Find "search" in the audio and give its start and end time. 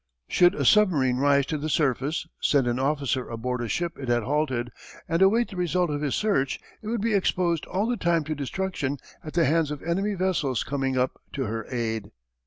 6.15-6.59